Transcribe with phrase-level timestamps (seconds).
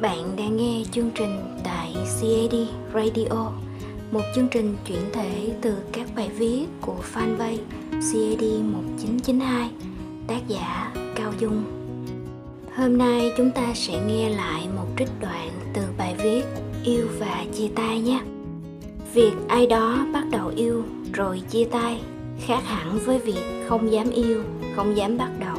[0.00, 2.54] Bạn đang nghe chương trình tại CAD
[2.94, 3.50] Radio,
[4.10, 7.58] một chương trình chuyển thể từ các bài viết của fanpage
[7.90, 8.42] CAD
[8.72, 9.70] 1992,
[10.26, 11.64] tác giả Cao Dung.
[12.76, 16.42] Hôm nay chúng ta sẽ nghe lại một trích đoạn từ bài viết
[16.84, 18.20] Yêu và chia tay nhé.
[19.14, 22.00] Việc ai đó bắt đầu yêu rồi chia tay
[22.46, 24.42] khác hẳn với việc không dám yêu,
[24.76, 25.56] không dám bắt đầu.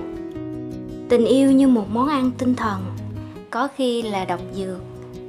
[1.10, 2.82] Tình yêu như một món ăn tinh thần
[3.52, 4.78] có khi là độc dược,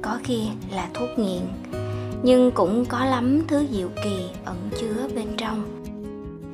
[0.01, 1.41] có khi là thuốc nghiện,
[2.23, 5.63] nhưng cũng có lắm thứ diệu kỳ ẩn chứa bên trong.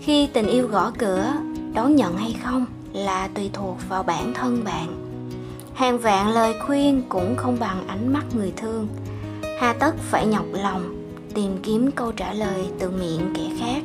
[0.02, 1.34] Khi tình yêu gõ cửa,
[1.74, 4.88] đón nhận hay không là tùy thuộc vào bản thân bạn.
[5.74, 8.88] Hàng vạn lời khuyên cũng không bằng ánh mắt người thương.
[9.60, 10.96] Hà tất phải nhọc lòng
[11.34, 13.84] tìm kiếm câu trả lời từ miệng kẻ khác,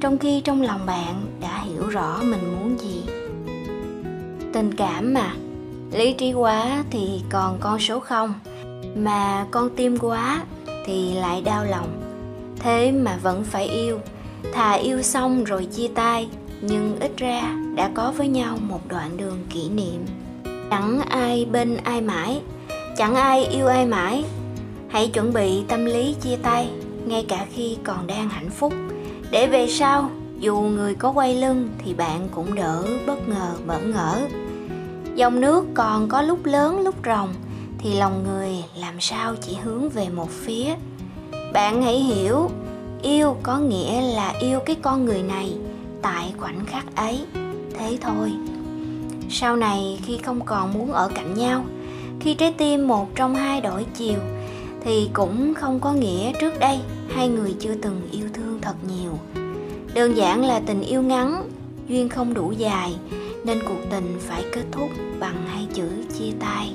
[0.00, 3.02] trong khi trong lòng bạn đã hiểu rõ mình muốn gì.
[4.52, 5.34] Tình cảm mà
[5.92, 8.34] lý trí quá thì còn con số không.
[8.96, 10.42] Mà con tim quá
[10.86, 11.88] thì lại đau lòng.
[12.58, 13.98] Thế mà vẫn phải yêu.
[14.52, 16.28] Thà yêu xong rồi chia tay,
[16.60, 20.06] nhưng ít ra đã có với nhau một đoạn đường kỷ niệm.
[20.70, 22.40] Chẳng ai bên ai mãi,
[22.96, 24.24] chẳng ai yêu ai mãi.
[24.88, 26.68] Hãy chuẩn bị tâm lý chia tay,
[27.06, 28.72] ngay cả khi còn đang hạnh phúc.
[29.30, 33.78] Để về sau, dù người có quay lưng thì bạn cũng đỡ bất ngờ bỡ
[33.78, 34.28] ngỡ
[35.20, 37.28] dòng nước còn có lúc lớn, lúc rồng
[37.78, 40.74] thì lòng người làm sao chỉ hướng về một phía?
[41.52, 42.50] Bạn hãy hiểu,
[43.02, 45.54] yêu có nghĩa là yêu cái con người này
[46.02, 47.20] tại khoảnh khắc ấy.
[47.78, 48.32] Thế thôi.
[49.30, 51.64] Sau này khi không còn muốn ở cạnh nhau,
[52.20, 54.18] khi trái tim một trong hai đổi chiều,
[54.84, 56.78] thì cũng không có nghĩa trước đây
[57.14, 59.18] hai người chưa từng yêu thương thật nhiều.
[59.94, 61.42] Đơn giản là tình yêu ngắn,
[61.88, 62.94] duyên không đủ dài
[63.44, 64.88] nên cuộc tình phải kết thúc
[65.20, 65.88] bằng hai chữ
[66.18, 66.72] chia tay.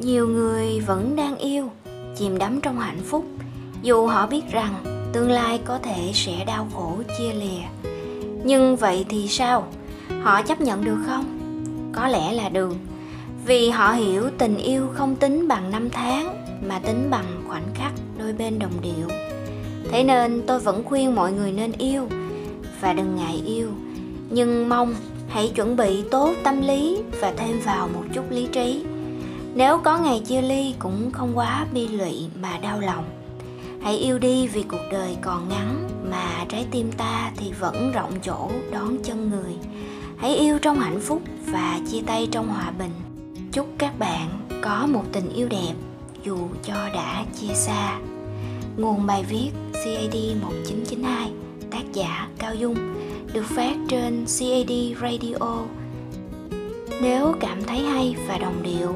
[0.00, 1.70] Nhiều người vẫn đang yêu,
[2.16, 3.24] chìm đắm trong hạnh phúc.
[3.82, 4.74] Dù họ biết rằng
[5.12, 7.90] tương lai có thể sẽ đau khổ chia lìa,
[8.44, 9.66] nhưng vậy thì sao?
[10.22, 11.24] Họ chấp nhận được không?
[11.92, 12.76] Có lẽ là được,
[13.46, 17.92] vì họ hiểu tình yêu không tính bằng năm tháng, mà tính bằng khoảnh khắc
[18.18, 19.08] đôi bên đồng điệu.
[19.90, 22.08] Thế nên tôi vẫn khuyên mọi người nên yêu,
[22.80, 23.68] và đừng ngại yêu,
[24.30, 24.94] nhưng mong
[25.30, 28.84] hãy chuẩn bị tốt tâm lý và thêm vào một chút lý trí.
[29.54, 33.04] Nếu có ngày chia ly cũng không quá bi lụy mà đau lòng.
[33.82, 38.12] Hãy yêu đi vì cuộc đời còn ngắn mà trái tim ta thì vẫn rộng
[38.22, 39.54] chỗ đón chân người.
[40.16, 42.92] Hãy yêu trong hạnh phúc và chia tay trong hòa bình.
[43.52, 44.28] Chúc các bạn
[44.62, 45.74] có một tình yêu đẹp
[46.24, 47.98] dù cho đã chia xa.
[48.76, 51.30] Nguồn bài viết CAD 1992
[51.70, 52.76] tác giả Cao Dung
[53.32, 55.58] được phát trên CAD Radio.
[57.02, 58.94] Nếu cảm thấy hay và đồng điệu,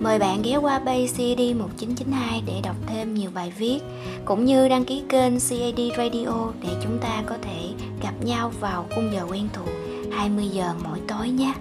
[0.00, 3.78] mời bạn ghé qua bay CAD 1992 để đọc thêm nhiều bài viết
[4.24, 7.68] cũng như đăng ký kênh CAD Radio để chúng ta có thể
[8.02, 9.68] gặp nhau vào khung giờ quen thuộc
[10.12, 11.54] 20 giờ mỗi tối nhé.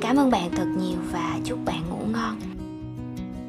[0.00, 2.59] Cảm ơn bạn thật nhiều và chúc bạn ngủ ngon.